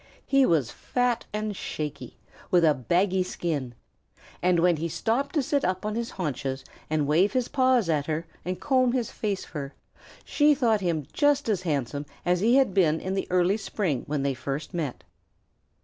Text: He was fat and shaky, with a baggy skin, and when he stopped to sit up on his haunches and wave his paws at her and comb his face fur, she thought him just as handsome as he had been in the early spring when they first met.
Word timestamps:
He 0.25 0.47
was 0.47 0.71
fat 0.71 1.27
and 1.31 1.55
shaky, 1.55 2.17
with 2.49 2.65
a 2.65 2.73
baggy 2.73 3.21
skin, 3.21 3.75
and 4.41 4.59
when 4.59 4.77
he 4.77 4.89
stopped 4.89 5.35
to 5.35 5.43
sit 5.43 5.63
up 5.63 5.85
on 5.85 5.93
his 5.93 6.09
haunches 6.09 6.65
and 6.89 7.05
wave 7.05 7.33
his 7.33 7.47
paws 7.47 7.87
at 7.87 8.07
her 8.07 8.25
and 8.43 8.59
comb 8.59 8.93
his 8.93 9.11
face 9.11 9.45
fur, 9.45 9.73
she 10.25 10.55
thought 10.55 10.81
him 10.81 11.05
just 11.13 11.47
as 11.47 11.61
handsome 11.61 12.07
as 12.25 12.39
he 12.39 12.55
had 12.55 12.73
been 12.73 12.99
in 12.99 13.13
the 13.13 13.27
early 13.29 13.57
spring 13.57 14.01
when 14.07 14.23
they 14.23 14.33
first 14.33 14.73
met. 14.73 15.03